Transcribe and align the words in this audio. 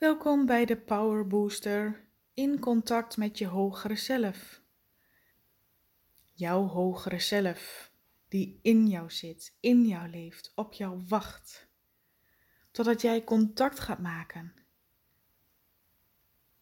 Welkom 0.00 0.46
bij 0.46 0.64
de 0.64 0.76
Power 0.76 1.26
Booster 1.26 2.04
in 2.34 2.58
contact 2.58 3.16
met 3.16 3.38
je 3.38 3.46
hogere 3.46 3.96
zelf. 3.96 4.62
Jouw 6.34 6.66
hogere 6.66 7.18
zelf, 7.18 7.92
die 8.28 8.58
in 8.62 8.88
jou 8.88 9.10
zit, 9.10 9.56
in 9.60 9.86
jou 9.86 10.08
leeft, 10.08 10.52
op 10.54 10.72
jou 10.72 11.02
wacht. 11.08 11.68
Totdat 12.70 13.00
jij 13.00 13.24
contact 13.24 13.80
gaat 13.80 13.98
maken. 13.98 14.54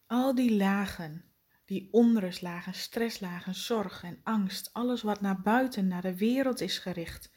Al 0.05 0.35
die 0.35 0.55
lagen, 0.55 1.25
die 1.65 1.87
onrustlagen, 1.91 2.73
stresslagen, 2.73 3.55
zorg 3.55 4.03
en 4.03 4.19
angst, 4.23 4.73
alles 4.73 5.01
wat 5.01 5.21
naar 5.21 5.41
buiten, 5.41 5.87
naar 5.87 6.01
de 6.01 6.17
wereld 6.17 6.61
is 6.61 6.77
gericht. 6.77 7.31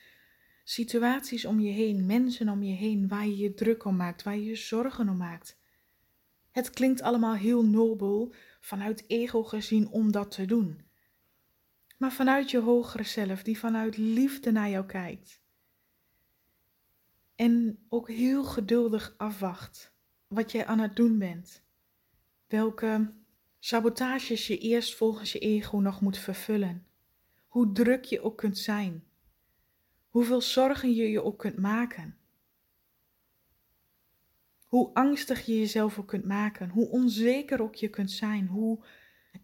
Situaties 0.65 1.45
om 1.45 1.61
je 1.61 1.73
heen, 1.73 2.07
mensen 2.07 2.49
om 2.49 2.63
je 2.63 2.75
heen, 2.75 3.09
waar 3.09 3.27
je 3.27 3.37
je 3.37 3.55
druk 3.55 3.85
om 3.85 3.97
maakt, 3.97 4.23
waar 4.23 4.37
je 4.37 4.45
je 4.45 4.57
zorgen 4.57 5.09
om 5.09 5.17
maakt 5.17 5.61
het 6.53 6.71
klinkt 6.71 7.03
allemaal 7.03 7.35
heel 7.35 7.65
nobel 7.65 8.35
vanuit 8.61 9.05
ego 9.07 9.43
gezien 9.43 9.89
om 9.89 10.13
dat 10.13 10.31
te 10.31 10.45
doen. 10.45 10.81
Maar 11.99 12.13
vanuit 12.13 12.51
je 12.51 12.59
hogere 12.61 13.03
zelf, 13.03 13.43
die 13.43 13.59
vanuit 13.59 13.97
liefde 13.97 14.51
naar 14.53 14.69
jou 14.69 14.87
kijkt. 14.87 15.41
En 17.35 17.79
ook 17.89 18.09
heel 18.09 18.45
geduldig 18.45 19.15
afwacht 19.17 19.93
wat 20.27 20.53
jij 20.53 20.67
aan 20.67 20.79
het 20.79 20.97
doen 20.97 21.19
bent. 21.19 21.63
Welke 22.47 23.13
sabotages 23.59 24.47
je 24.47 24.59
eerst 24.59 24.95
volgens 24.95 25.33
je 25.33 25.39
ego 25.39 25.79
nog 25.79 26.01
moet 26.01 26.19
vervullen. 26.19 26.87
Hoe 27.47 27.73
druk 27.73 28.05
je 28.05 28.21
ook 28.21 28.37
kunt 28.37 28.59
zijn. 28.59 29.05
Hoeveel 30.09 30.41
zorgen 30.41 30.95
je 30.95 31.11
je 31.11 31.23
ook 31.23 31.39
kunt 31.39 31.59
maken. 31.59 32.17
Hoe 34.73 34.95
angstig 34.95 35.47
je 35.47 35.59
jezelf 35.59 35.99
ook 35.99 36.07
kunt 36.07 36.25
maken, 36.25 36.69
hoe 36.69 36.89
onzeker 36.89 37.63
ook 37.63 37.75
je 37.75 37.89
kunt 37.89 38.11
zijn, 38.11 38.47
hoe 38.47 38.85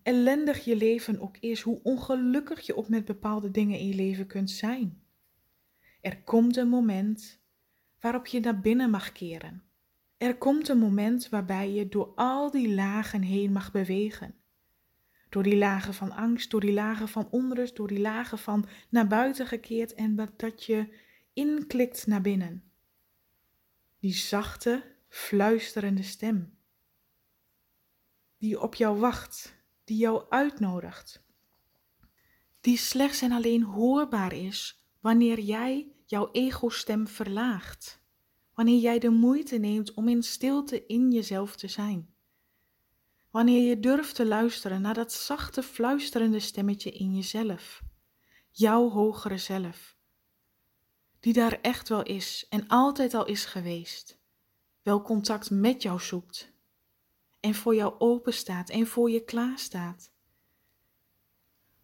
ellendig 0.02 0.64
je 0.64 0.76
leven 0.76 1.20
ook 1.20 1.36
is, 1.36 1.60
hoe 1.60 1.80
ongelukkig 1.82 2.60
je 2.60 2.76
ook 2.76 2.88
met 2.88 3.04
bepaalde 3.04 3.50
dingen 3.50 3.78
in 3.78 3.86
je 3.86 3.94
leven 3.94 4.26
kunt 4.26 4.50
zijn. 4.50 5.02
Er 6.00 6.22
komt 6.22 6.56
een 6.56 6.68
moment 6.68 7.40
waarop 8.00 8.26
je 8.26 8.40
naar 8.40 8.60
binnen 8.60 8.90
mag 8.90 9.12
keren. 9.12 9.62
Er 10.16 10.36
komt 10.36 10.68
een 10.68 10.78
moment 10.78 11.28
waarbij 11.28 11.72
je 11.72 11.88
door 11.88 12.12
al 12.14 12.50
die 12.50 12.74
lagen 12.74 13.22
heen 13.22 13.52
mag 13.52 13.72
bewegen. 13.72 14.34
Door 15.28 15.42
die 15.42 15.58
lagen 15.58 15.94
van 15.94 16.12
angst, 16.12 16.50
door 16.50 16.60
die 16.60 16.72
lagen 16.72 17.08
van 17.08 17.28
onrust, 17.30 17.76
door 17.76 17.88
die 17.88 18.00
lagen 18.00 18.38
van 18.38 18.68
naar 18.88 19.06
buiten 19.06 19.46
gekeerd 19.46 19.94
en 19.94 20.30
dat 20.36 20.64
je 20.64 20.88
inklikt 21.32 22.06
naar 22.06 22.20
binnen. 22.20 22.62
Die 23.98 24.14
zachte, 24.14 24.96
fluisterende 25.08 26.02
stem. 26.02 26.58
Die 28.38 28.60
op 28.60 28.74
jou 28.74 28.98
wacht, 28.98 29.54
die 29.84 29.96
jou 29.96 30.24
uitnodigt. 30.28 31.22
Die 32.60 32.76
slechts 32.76 33.22
en 33.22 33.32
alleen 33.32 33.62
hoorbaar 33.62 34.32
is 34.32 34.86
wanneer 35.00 35.40
jij 35.40 35.92
jouw 36.04 36.28
ego-stem 36.32 37.06
verlaagt. 37.06 38.02
Wanneer 38.54 38.78
jij 38.78 38.98
de 38.98 39.10
moeite 39.10 39.56
neemt 39.56 39.94
om 39.94 40.08
in 40.08 40.22
stilte 40.22 40.86
in 40.86 41.10
jezelf 41.10 41.56
te 41.56 41.68
zijn. 41.68 42.14
Wanneer 43.30 43.68
je 43.68 43.80
durft 43.80 44.14
te 44.14 44.26
luisteren 44.26 44.80
naar 44.80 44.94
dat 44.94 45.12
zachte 45.12 45.62
fluisterende 45.62 46.40
stemmetje 46.40 46.90
in 46.90 47.14
jezelf. 47.14 47.82
Jouw 48.50 48.88
hogere 48.88 49.38
zelf. 49.38 49.96
Die 51.20 51.32
daar 51.32 51.60
echt 51.60 51.88
wel 51.88 52.02
is 52.02 52.46
en 52.48 52.66
altijd 52.66 53.14
al 53.14 53.26
is 53.26 53.44
geweest 53.44 54.17
wel 54.88 55.02
contact 55.02 55.50
met 55.50 55.82
jou 55.82 56.00
zoekt 56.00 56.52
en 57.40 57.54
voor 57.54 57.74
jou 57.74 57.94
open 57.98 58.32
staat 58.32 58.70
en 58.70 58.86
voor 58.86 59.10
je 59.10 59.24
klaar 59.24 59.58
staat. 59.58 60.12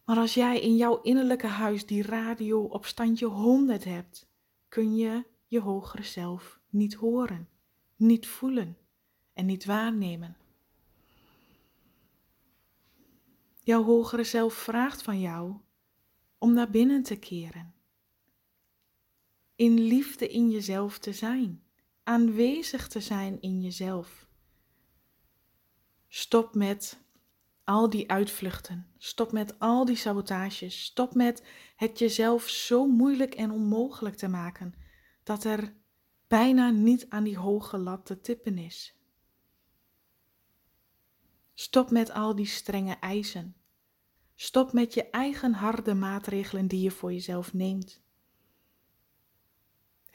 Maar 0.05 0.17
als 0.17 0.33
jij 0.33 0.59
in 0.59 0.75
jouw 0.75 1.01
innerlijke 1.01 1.47
huis 1.47 1.85
die 1.85 2.03
radio 2.03 2.61
op 2.63 2.85
standje 2.85 3.25
100 3.25 3.83
hebt, 3.83 4.27
kun 4.67 4.95
je 4.95 5.25
je 5.47 5.59
hogere 5.59 6.03
zelf 6.03 6.59
niet 6.69 6.93
horen, 6.93 7.49
niet 7.95 8.27
voelen 8.27 8.77
en 9.33 9.45
niet 9.45 9.65
waarnemen. 9.65 10.37
Jouw 13.59 13.83
hogere 13.83 14.23
zelf 14.23 14.53
vraagt 14.53 15.01
van 15.01 15.19
jou 15.19 15.53
om 16.37 16.53
naar 16.53 16.69
binnen 16.69 17.03
te 17.03 17.15
keren, 17.15 17.73
in 19.55 19.79
liefde 19.79 20.27
in 20.27 20.49
jezelf 20.49 20.99
te 20.99 21.13
zijn 21.13 21.64
aanwezig 22.05 22.87
te 22.87 22.99
zijn 22.99 23.41
in 23.41 23.61
jezelf. 23.61 24.27
Stop 26.07 26.55
met 26.55 26.99
al 27.63 27.89
die 27.89 28.09
uitvluchten. 28.09 28.87
Stop 28.97 29.31
met 29.31 29.59
al 29.59 29.85
die 29.85 29.95
sabotages. 29.95 30.83
Stop 30.83 31.13
met 31.13 31.43
het 31.75 31.99
jezelf 31.99 32.47
zo 32.49 32.85
moeilijk 32.87 33.33
en 33.33 33.51
onmogelijk 33.51 34.15
te 34.15 34.27
maken 34.27 34.73
dat 35.23 35.43
er 35.43 35.73
bijna 36.27 36.69
niet 36.69 37.09
aan 37.09 37.23
die 37.23 37.37
hoge 37.37 37.77
lat 37.77 38.05
te 38.05 38.21
tippen 38.21 38.57
is. 38.57 38.95
Stop 41.53 41.91
met 41.91 42.11
al 42.11 42.35
die 42.35 42.45
strenge 42.45 42.93
eisen. 42.93 43.55
Stop 44.35 44.73
met 44.73 44.93
je 44.93 45.09
eigen 45.09 45.53
harde 45.53 45.93
maatregelen 45.93 46.67
die 46.67 46.81
je 46.81 46.91
voor 46.91 47.13
jezelf 47.13 47.53
neemt. 47.53 48.04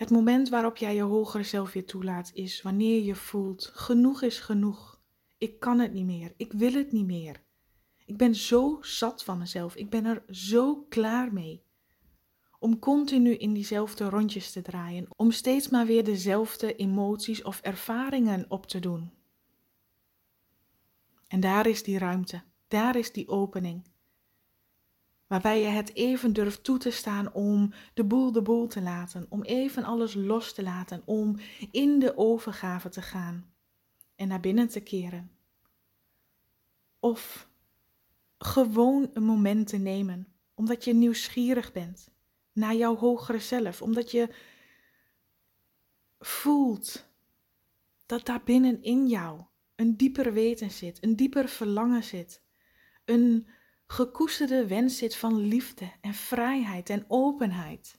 Het 0.00 0.10
moment 0.10 0.48
waarop 0.48 0.76
jij 0.76 0.94
je 0.94 1.02
hogere 1.02 1.42
zelf 1.42 1.72
weer 1.72 1.86
toelaat 1.86 2.30
is 2.34 2.62
wanneer 2.62 3.02
je 3.02 3.14
voelt: 3.14 3.70
genoeg 3.74 4.22
is 4.22 4.38
genoeg. 4.38 5.00
Ik 5.38 5.60
kan 5.60 5.78
het 5.78 5.92
niet 5.92 6.04
meer. 6.04 6.32
Ik 6.36 6.52
wil 6.52 6.72
het 6.72 6.92
niet 6.92 7.06
meer. 7.06 7.42
Ik 8.04 8.16
ben 8.16 8.34
zo 8.34 8.78
zat 8.80 9.24
van 9.24 9.38
mezelf. 9.38 9.74
Ik 9.74 9.90
ben 9.90 10.04
er 10.04 10.22
zo 10.28 10.86
klaar 10.88 11.32
mee. 11.32 11.62
Om 12.58 12.78
continu 12.78 13.34
in 13.34 13.52
diezelfde 13.52 14.08
rondjes 14.08 14.52
te 14.52 14.62
draaien, 14.62 15.06
om 15.16 15.30
steeds 15.30 15.68
maar 15.68 15.86
weer 15.86 16.04
dezelfde 16.04 16.76
emoties 16.76 17.42
of 17.42 17.60
ervaringen 17.60 18.44
op 18.48 18.66
te 18.66 18.78
doen. 18.78 19.10
En 21.28 21.40
daar 21.40 21.66
is 21.66 21.82
die 21.82 21.98
ruimte, 21.98 22.42
daar 22.68 22.96
is 22.96 23.12
die 23.12 23.28
opening, 23.28 23.89
Waarbij 25.30 25.60
je 25.60 25.66
het 25.66 25.94
even 25.94 26.32
durft 26.32 26.64
toe 26.64 26.78
te 26.78 26.90
staan 26.90 27.32
om 27.32 27.72
de 27.94 28.04
boel 28.04 28.32
de 28.32 28.42
boel 28.42 28.66
te 28.66 28.80
laten, 28.82 29.26
om 29.28 29.42
even 29.42 29.84
alles 29.84 30.14
los 30.14 30.54
te 30.54 30.62
laten, 30.62 31.02
om 31.04 31.36
in 31.70 31.98
de 31.98 32.16
overgave 32.16 32.88
te 32.88 33.02
gaan 33.02 33.52
en 34.14 34.28
naar 34.28 34.40
binnen 34.40 34.68
te 34.68 34.80
keren. 34.80 35.30
Of 36.98 37.48
gewoon 38.38 39.10
een 39.12 39.22
moment 39.22 39.68
te 39.68 39.76
nemen, 39.76 40.32
omdat 40.54 40.84
je 40.84 40.94
nieuwsgierig 40.94 41.72
bent 41.72 42.10
naar 42.52 42.74
jouw 42.74 42.96
hogere 42.96 43.38
zelf, 43.38 43.82
omdat 43.82 44.10
je 44.10 44.34
voelt 46.18 47.08
dat 48.06 48.26
daar 48.26 48.42
binnen 48.44 48.82
in 48.82 49.06
jou 49.06 49.42
een 49.74 49.96
dieper 49.96 50.32
weten 50.32 50.70
zit, 50.70 51.02
een 51.02 51.16
dieper 51.16 51.48
verlangen 51.48 52.04
zit, 52.04 52.42
een 53.04 53.46
gekoesterde 53.90 54.66
wens 54.66 54.96
zit 54.96 55.16
van 55.16 55.36
liefde 55.36 55.92
en 56.00 56.14
vrijheid 56.14 56.90
en 56.90 57.04
openheid. 57.08 57.98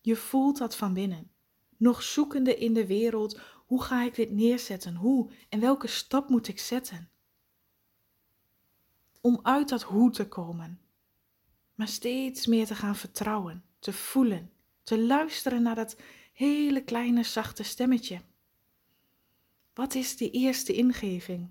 Je 0.00 0.16
voelt 0.16 0.58
dat 0.58 0.76
van 0.76 0.94
binnen, 0.94 1.30
nog 1.76 2.02
zoekende 2.02 2.56
in 2.56 2.74
de 2.74 2.86
wereld, 2.86 3.40
hoe 3.66 3.82
ga 3.82 4.02
ik 4.02 4.14
dit 4.14 4.30
neerzetten, 4.30 4.94
hoe 4.94 5.30
en 5.48 5.60
welke 5.60 5.86
stap 5.86 6.28
moet 6.28 6.48
ik 6.48 6.58
zetten? 6.58 7.10
Om 9.20 9.40
uit 9.42 9.68
dat 9.68 9.82
hoe 9.82 10.10
te 10.10 10.28
komen, 10.28 10.80
maar 11.74 11.88
steeds 11.88 12.46
meer 12.46 12.66
te 12.66 12.74
gaan 12.74 12.96
vertrouwen, 12.96 13.64
te 13.78 13.92
voelen, 13.92 14.52
te 14.82 14.98
luisteren 14.98 15.62
naar 15.62 15.74
dat 15.74 15.96
hele 16.32 16.84
kleine 16.84 17.22
zachte 17.22 17.62
stemmetje. 17.62 18.20
Wat 19.74 19.94
is 19.94 20.16
de 20.16 20.30
eerste 20.30 20.72
ingeving? 20.72 21.48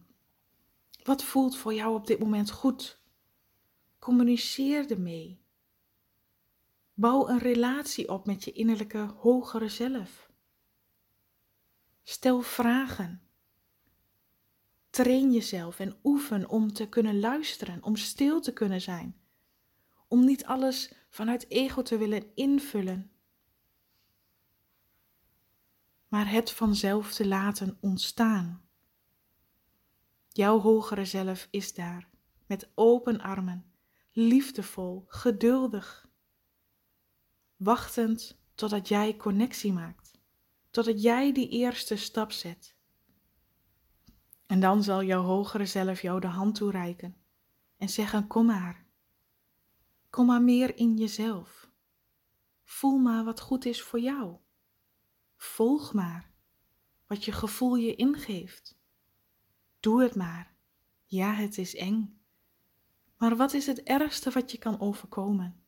Wat 1.04 1.24
voelt 1.24 1.57
voor 1.57 1.74
jou 1.74 1.95
op 1.95 2.07
dit 2.07 2.19
moment 2.19 2.51
goed? 2.51 3.00
Communiceer 4.01 4.92
ermee. 4.92 5.42
Bouw 6.94 7.27
een 7.27 7.38
relatie 7.38 8.09
op 8.09 8.25
met 8.25 8.44
je 8.44 8.51
innerlijke 8.51 8.98
hogere 8.98 9.69
zelf. 9.69 10.31
Stel 12.03 12.42
vragen. 12.42 13.21
Train 14.89 15.31
jezelf 15.31 15.80
en 15.80 16.00
oefen 16.03 16.50
om 16.50 16.74
te 16.74 16.89
kunnen 16.89 17.19
luisteren, 17.19 17.83
om 17.83 17.95
stil 17.95 18.42
te 18.42 18.53
kunnen 18.53 18.81
zijn. 18.81 19.21
Om 20.07 20.25
niet 20.25 20.45
alles 20.45 20.94
vanuit 21.09 21.50
ego 21.50 21.81
te 21.81 21.97
willen 21.97 22.36
invullen, 22.36 23.12
maar 26.07 26.31
het 26.31 26.51
vanzelf 26.51 27.13
te 27.13 27.27
laten 27.27 27.77
ontstaan. 27.81 28.62
Jouw 30.27 30.59
hogere 30.59 31.06
zelf 31.06 31.47
is 31.51 31.74
daar, 31.74 32.09
met 32.45 32.71
open 32.75 33.19
armen 33.19 33.70
liefdevol, 34.11 35.03
geduldig, 35.07 36.09
wachtend 37.55 38.39
totdat 38.55 38.87
jij 38.87 39.17
connectie 39.17 39.73
maakt, 39.73 40.19
totdat 40.69 41.01
jij 41.01 41.33
die 41.33 41.49
eerste 41.49 41.95
stap 41.95 42.31
zet. 42.31 42.75
En 44.45 44.59
dan 44.59 44.83
zal 44.83 45.03
jouw 45.03 45.23
hogere 45.23 45.65
zelf 45.65 46.01
jou 46.01 46.19
de 46.19 46.27
hand 46.27 46.55
toereiken 46.55 47.17
en 47.77 47.89
zeggen: 47.89 48.27
Kom 48.27 48.45
maar. 48.45 48.85
Kom 50.09 50.25
maar 50.25 50.41
meer 50.41 50.77
in 50.77 50.97
jezelf. 50.97 51.69
Voel 52.63 52.97
maar 52.97 53.23
wat 53.23 53.39
goed 53.39 53.65
is 53.65 53.81
voor 53.81 53.99
jou. 53.99 54.37
Volg 55.37 55.93
maar 55.93 56.31
wat 57.07 57.25
je 57.25 57.31
gevoel 57.31 57.75
je 57.75 57.95
ingeeft. 57.95 58.79
Doe 59.79 60.03
het 60.03 60.15
maar. 60.15 60.55
Ja, 61.05 61.33
het 61.33 61.57
is 61.57 61.75
eng. 61.75 62.20
Maar 63.21 63.35
wat 63.35 63.53
is 63.53 63.65
het 63.65 63.83
ergste 63.83 64.29
wat 64.29 64.51
je 64.51 64.57
kan 64.57 64.79
overkomen? 64.79 65.63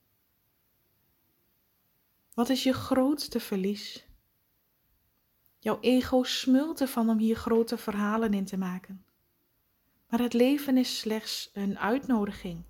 Wat 2.33 2.49
is 2.49 2.63
je 2.63 2.73
grootste 2.73 3.39
verlies? 3.39 4.07
Jouw 5.59 5.77
ego 5.79 6.23
smult 6.23 6.81
ervan 6.81 7.09
om 7.09 7.17
hier 7.17 7.35
grote 7.35 7.77
verhalen 7.77 8.33
in 8.33 8.45
te 8.45 8.57
maken. 8.57 9.05
Maar 10.09 10.19
het 10.19 10.33
leven 10.33 10.77
is 10.77 10.99
slechts 10.99 11.49
een 11.53 11.79
uitnodiging 11.79 12.63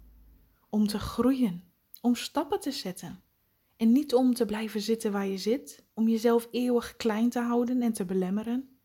om 0.69 0.88
te 0.88 1.00
groeien, 1.00 1.63
om 2.01 2.15
stappen 2.15 2.59
te 2.59 2.71
zetten. 2.71 3.24
En 3.75 3.91
niet 3.91 4.13
om 4.13 4.33
te 4.33 4.45
blijven 4.45 4.81
zitten 4.81 5.12
waar 5.12 5.27
je 5.27 5.38
zit, 5.38 5.85
om 5.94 6.07
jezelf 6.07 6.47
eeuwig 6.51 6.95
klein 6.95 7.30
te 7.30 7.39
houden 7.39 7.81
en 7.81 7.94
te 7.94 8.06
belemmeren. 8.06 8.80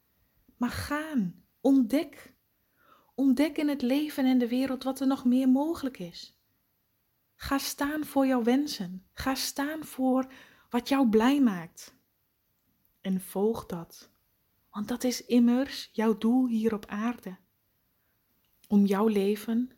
Maar 0.57 0.71
gaan, 0.71 1.45
ontdek. 1.61 2.37
Ontdek 3.19 3.57
in 3.59 3.69
het 3.69 3.83
leven 3.83 4.25
en 4.25 4.39
de 4.39 4.49
wereld 4.49 4.83
wat 4.83 5.01
er 5.01 5.07
nog 5.07 5.25
meer 5.25 5.49
mogelijk 5.49 5.99
is. 5.99 6.39
Ga 7.35 7.59
staan 7.59 8.05
voor 8.05 8.27
jouw 8.27 8.43
wensen. 8.43 9.07
Ga 9.13 9.35
staan 9.35 9.85
voor 9.85 10.33
wat 10.71 10.89
jou 10.89 11.09
blij 11.09 11.41
maakt. 11.41 11.95
En 13.01 13.21
volg 13.21 13.67
dat, 13.67 14.11
want 14.71 14.89
dat 14.89 15.05
is 15.05 15.27
immers 15.27 15.89
jouw 15.93 16.19
doel 16.19 16.47
hier 16.47 16.75
op 16.75 16.87
aarde. 16.87 17.37
Om 18.69 18.85
jouw 18.85 19.07
leven 19.07 19.71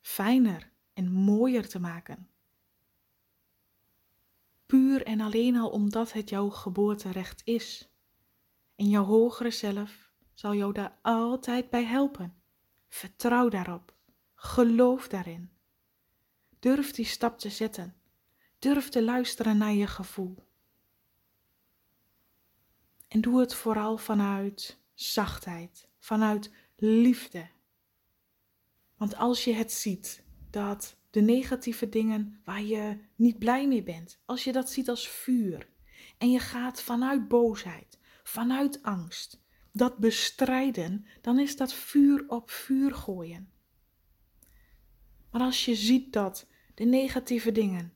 fijner 0.00 0.72
en 0.92 1.12
mooier 1.12 1.68
te 1.68 1.78
maken. 1.78 2.30
Puur 4.66 5.02
en 5.04 5.20
alleen 5.20 5.56
al 5.56 5.70
omdat 5.70 6.12
het 6.12 6.28
jouw 6.28 6.48
geboorterecht 6.48 7.42
is. 7.44 7.88
En 8.74 8.88
jouw 8.88 9.04
hogere 9.04 9.50
zelf 9.50 10.05
zal 10.36 10.54
jou 10.54 10.72
daar 10.72 10.98
altijd 11.02 11.70
bij 11.70 11.84
helpen. 11.84 12.34
Vertrouw 12.88 13.48
daarop. 13.48 13.94
Geloof 14.34 15.08
daarin. 15.08 15.50
Durf 16.58 16.90
die 16.90 17.04
stap 17.04 17.38
te 17.38 17.50
zetten. 17.50 17.94
Durf 18.58 18.88
te 18.88 19.02
luisteren 19.02 19.58
naar 19.58 19.72
je 19.72 19.86
gevoel. 19.86 20.46
En 23.08 23.20
doe 23.20 23.40
het 23.40 23.54
vooral 23.54 23.98
vanuit 23.98 24.80
zachtheid, 24.94 25.88
vanuit 25.98 26.52
liefde. 26.76 27.48
Want 28.96 29.16
als 29.16 29.44
je 29.44 29.52
het 29.52 29.72
ziet 29.72 30.24
dat 30.50 30.96
de 31.10 31.20
negatieve 31.20 31.88
dingen 31.88 32.40
waar 32.44 32.62
je 32.62 32.98
niet 33.14 33.38
blij 33.38 33.68
mee 33.68 33.82
bent, 33.82 34.18
als 34.24 34.44
je 34.44 34.52
dat 34.52 34.70
ziet 34.70 34.88
als 34.88 35.08
vuur 35.08 35.68
en 36.18 36.30
je 36.30 36.38
gaat 36.38 36.82
vanuit 36.82 37.28
boosheid, 37.28 37.98
vanuit 38.22 38.82
angst, 38.82 39.44
dat 39.76 39.98
bestrijden, 39.98 41.06
dan 41.20 41.38
is 41.38 41.56
dat 41.56 41.74
vuur 41.74 42.24
op 42.28 42.50
vuur 42.50 42.94
gooien. 42.94 43.50
Maar 45.30 45.40
als 45.40 45.64
je 45.64 45.74
ziet 45.74 46.12
dat 46.12 46.46
de 46.74 46.84
negatieve 46.84 47.52
dingen 47.52 47.92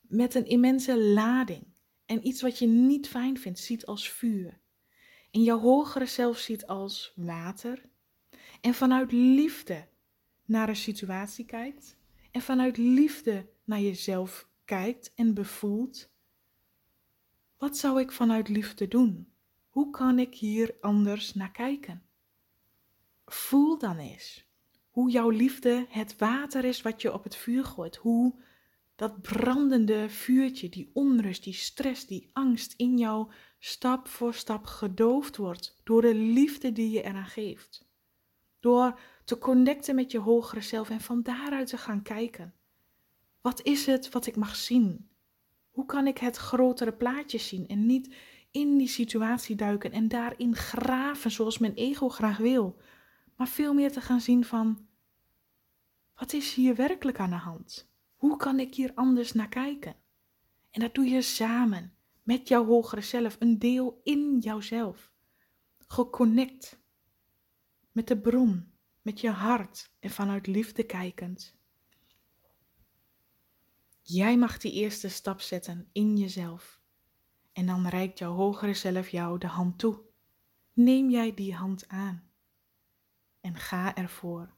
met 0.00 0.34
een 0.34 0.46
immense 0.46 0.98
lading 0.98 1.66
en 2.06 2.26
iets 2.26 2.42
wat 2.42 2.58
je 2.58 2.66
niet 2.66 3.08
fijn 3.08 3.38
vindt 3.38 3.58
ziet 3.58 3.86
als 3.86 4.10
vuur 4.10 4.60
en 5.30 5.42
jouw 5.42 5.58
hogere 5.58 6.06
zelf 6.06 6.38
ziet 6.38 6.66
als 6.66 7.12
water 7.16 7.82
en 8.60 8.74
vanuit 8.74 9.12
liefde 9.12 9.88
naar 10.44 10.68
een 10.68 10.76
situatie 10.76 11.44
kijkt 11.44 11.96
en 12.30 12.40
vanuit 12.40 12.76
liefde 12.76 13.48
naar 13.64 13.80
jezelf 13.80 14.48
kijkt 14.64 15.12
en 15.14 15.34
bevoelt, 15.34 16.10
wat 17.58 17.76
zou 17.76 18.00
ik 18.00 18.12
vanuit 18.12 18.48
liefde 18.48 18.88
doen? 18.88 19.33
Hoe 19.74 19.90
kan 19.90 20.18
ik 20.18 20.34
hier 20.34 20.74
anders 20.80 21.34
naar 21.34 21.50
kijken? 21.50 22.02
Voel 23.24 23.78
dan 23.78 23.98
eens 23.98 24.46
hoe 24.90 25.10
jouw 25.10 25.28
liefde 25.28 25.86
het 25.88 26.16
water 26.16 26.64
is 26.64 26.82
wat 26.82 27.02
je 27.02 27.12
op 27.12 27.24
het 27.24 27.36
vuur 27.36 27.64
gooit. 27.64 27.96
Hoe 27.96 28.34
dat 28.94 29.22
brandende 29.22 30.08
vuurtje, 30.08 30.68
die 30.68 30.90
onrust, 30.92 31.44
die 31.44 31.52
stress, 31.52 32.06
die 32.06 32.30
angst 32.32 32.74
in 32.76 32.98
jou 32.98 33.30
stap 33.58 34.08
voor 34.08 34.34
stap 34.34 34.66
gedoofd 34.66 35.36
wordt 35.36 35.80
door 35.84 36.02
de 36.02 36.14
liefde 36.14 36.72
die 36.72 36.90
je 36.90 37.02
eraan 37.02 37.26
geeft. 37.26 37.88
Door 38.60 39.00
te 39.24 39.38
connecten 39.38 39.94
met 39.94 40.10
je 40.10 40.18
hogere 40.18 40.60
zelf 40.60 40.90
en 40.90 41.00
van 41.00 41.22
daaruit 41.22 41.68
te 41.68 41.78
gaan 41.78 42.02
kijken. 42.02 42.54
Wat 43.40 43.62
is 43.62 43.86
het 43.86 44.08
wat 44.10 44.26
ik 44.26 44.36
mag 44.36 44.56
zien? 44.56 45.08
Hoe 45.70 45.86
kan 45.86 46.06
ik 46.06 46.18
het 46.18 46.36
grotere 46.36 46.92
plaatje 46.92 47.38
zien 47.38 47.68
en 47.68 47.86
niet 47.86 48.14
in 48.54 48.78
die 48.78 48.88
situatie 48.88 49.56
duiken 49.56 49.92
en 49.92 50.08
daarin 50.08 50.56
graven 50.56 51.30
zoals 51.30 51.58
mijn 51.58 51.74
ego 51.74 52.08
graag 52.08 52.36
wil, 52.36 52.76
maar 53.36 53.48
veel 53.48 53.74
meer 53.74 53.92
te 53.92 54.00
gaan 54.00 54.20
zien 54.20 54.44
van 54.44 54.86
wat 56.14 56.32
is 56.32 56.54
hier 56.54 56.74
werkelijk 56.74 57.18
aan 57.18 57.30
de 57.30 57.36
hand? 57.36 57.90
Hoe 58.14 58.36
kan 58.36 58.60
ik 58.60 58.74
hier 58.74 58.92
anders 58.94 59.32
naar 59.32 59.48
kijken? 59.48 59.96
En 60.70 60.80
dat 60.80 60.94
doe 60.94 61.04
je 61.04 61.22
samen 61.22 61.94
met 62.22 62.48
jouw 62.48 62.64
hogere 62.64 63.00
zelf, 63.00 63.36
een 63.38 63.58
deel 63.58 64.00
in 64.02 64.38
jouzelf. 64.38 65.12
Geconnect 65.78 66.80
met 67.92 68.08
de 68.08 68.20
bron, 68.20 68.72
met 69.02 69.20
je 69.20 69.30
hart 69.30 69.92
en 70.00 70.10
vanuit 70.10 70.46
liefde 70.46 70.82
kijkend. 70.82 71.56
Jij 74.02 74.38
mag 74.38 74.58
die 74.58 74.72
eerste 74.72 75.08
stap 75.08 75.40
zetten 75.40 75.88
in 75.92 76.16
jezelf. 76.16 76.83
En 77.54 77.66
dan 77.66 77.86
reikt 77.86 78.18
jouw 78.18 78.32
hogere 78.32 78.74
zelf 78.74 79.08
jou 79.08 79.38
de 79.38 79.46
hand 79.46 79.78
toe. 79.78 80.00
Neem 80.72 81.10
jij 81.10 81.34
die 81.34 81.54
hand 81.54 81.88
aan 81.88 82.28
en 83.40 83.56
ga 83.56 83.94
ervoor. 83.94 84.54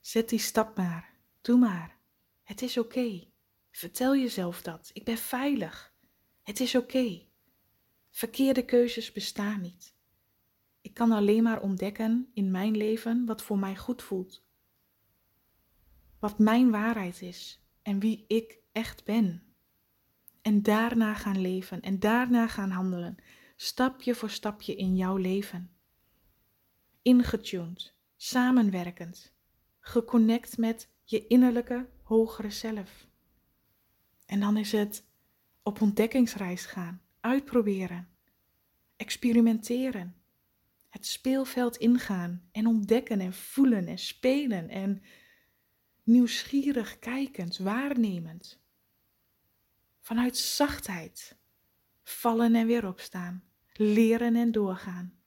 Zet 0.00 0.28
die 0.28 0.38
stap 0.38 0.76
maar, 0.76 1.14
doe 1.40 1.58
maar. 1.58 1.98
Het 2.42 2.62
is 2.62 2.78
oké. 2.78 3.28
Vertel 3.70 4.16
jezelf 4.16 4.62
dat. 4.62 4.90
Ik 4.92 5.04
ben 5.04 5.18
veilig. 5.18 5.94
Het 6.42 6.60
is 6.60 6.74
oké. 6.74 7.26
Verkeerde 8.10 8.64
keuzes 8.64 9.12
bestaan 9.12 9.60
niet. 9.60 9.94
Ik 10.80 10.94
kan 10.94 11.12
alleen 11.12 11.42
maar 11.42 11.60
ontdekken 11.60 12.30
in 12.34 12.50
mijn 12.50 12.76
leven 12.76 13.26
wat 13.26 13.42
voor 13.42 13.58
mij 13.58 13.76
goed 13.76 14.02
voelt. 14.02 14.44
Wat 16.18 16.38
mijn 16.38 16.70
waarheid 16.70 17.22
is 17.22 17.66
en 17.82 17.98
wie 17.98 18.24
ik 18.28 18.58
echt 18.72 19.04
ben. 19.04 19.55
En 20.46 20.62
daarna 20.62 21.14
gaan 21.14 21.40
leven 21.40 21.80
en 21.80 21.98
daarna 21.98 22.48
gaan 22.48 22.70
handelen, 22.70 23.16
stapje 23.56 24.14
voor 24.14 24.30
stapje 24.30 24.76
in 24.76 24.96
jouw 24.96 25.16
leven. 25.16 25.70
Ingetuned, 27.02 27.94
samenwerkend, 28.16 29.34
geconnect 29.80 30.58
met 30.58 30.88
je 31.04 31.26
innerlijke 31.26 31.88
hogere 32.02 32.50
zelf. 32.50 33.06
En 34.26 34.40
dan 34.40 34.56
is 34.56 34.72
het 34.72 35.06
op 35.62 35.80
ontdekkingsreis 35.80 36.66
gaan, 36.66 37.02
uitproberen, 37.20 38.08
experimenteren, 38.96 40.16
het 40.88 41.06
speelveld 41.06 41.76
ingaan 41.76 42.48
en 42.52 42.66
ontdekken 42.66 43.20
en 43.20 43.32
voelen 43.32 43.86
en 43.86 43.98
spelen 43.98 44.68
en 44.68 45.02
nieuwsgierig 46.02 46.98
kijkend, 46.98 47.58
waarnemend. 47.58 48.64
Vanuit 50.06 50.36
zachtheid 50.36 51.36
vallen 52.02 52.54
en 52.54 52.66
weer 52.66 52.86
opstaan, 52.86 53.44
leren 53.72 54.36
en 54.36 54.52
doorgaan. 54.52 55.18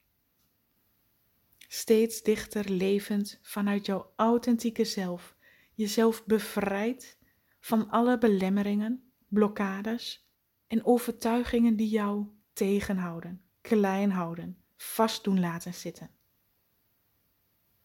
Steeds 1.58 2.22
dichter 2.22 2.70
levend 2.70 3.38
vanuit 3.42 3.86
jouw 3.86 4.12
authentieke 4.16 4.84
zelf, 4.84 5.36
jezelf 5.74 6.24
bevrijd 6.24 7.18
van 7.58 7.90
alle 7.90 8.18
belemmeringen, 8.18 9.12
blokkades 9.28 10.28
en 10.66 10.84
overtuigingen 10.84 11.76
die 11.76 11.88
jou 11.88 12.26
tegenhouden, 12.52 13.42
klein 13.60 14.10
houden, 14.10 14.58
vast 14.76 15.24
doen 15.24 15.40
laten 15.40 15.74
zitten. 15.74 16.10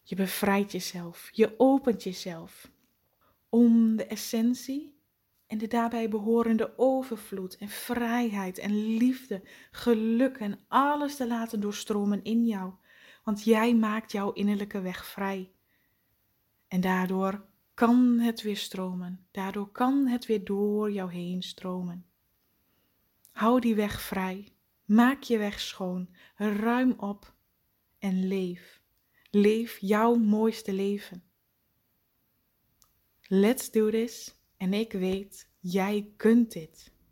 Je 0.02 0.14
bevrijdt 0.14 0.72
jezelf, 0.72 1.28
je 1.32 1.54
opent 1.58 2.02
jezelf 2.02 2.70
om 3.48 3.96
de 3.96 4.06
essentie 4.06 4.95
en 5.46 5.58
de 5.58 5.66
daarbij 5.66 6.08
behorende 6.08 6.78
overvloed 6.78 7.56
en 7.56 7.68
vrijheid 7.68 8.58
en 8.58 8.96
liefde, 8.96 9.42
geluk 9.70 10.36
en 10.36 10.58
alles 10.68 11.16
te 11.16 11.26
laten 11.26 11.60
doorstromen 11.60 12.24
in 12.24 12.46
jou. 12.46 12.72
Want 13.24 13.44
jij 13.44 13.74
maakt 13.74 14.12
jouw 14.12 14.32
innerlijke 14.32 14.80
weg 14.80 15.06
vrij. 15.06 15.50
En 16.68 16.80
daardoor 16.80 17.46
kan 17.74 18.18
het 18.18 18.42
weer 18.42 18.56
stromen. 18.56 19.26
Daardoor 19.30 19.70
kan 19.72 20.06
het 20.06 20.26
weer 20.26 20.44
door 20.44 20.92
jou 20.92 21.12
heen 21.12 21.42
stromen. 21.42 22.06
Hou 23.32 23.60
die 23.60 23.74
weg 23.74 24.00
vrij. 24.00 24.48
Maak 24.84 25.22
je 25.22 25.38
weg 25.38 25.60
schoon, 25.60 26.08
ruim 26.36 26.94
op 26.96 27.34
en 27.98 28.26
leef. 28.26 28.80
Leef 29.30 29.78
jouw 29.80 30.14
mooiste 30.14 30.72
leven. 30.72 31.22
Let's 33.28 33.70
do 33.70 33.90
this 33.90 34.36
en 34.56 34.72
ik 34.72 34.92
weet, 34.92 35.48
jij 35.60 36.12
kunt 36.16 36.52
dit. 36.52 36.94